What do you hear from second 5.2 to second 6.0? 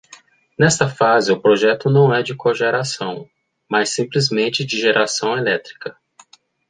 elétrica.